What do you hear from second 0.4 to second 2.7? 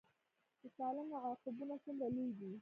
د سالنګ عقابونه څومره لوی دي؟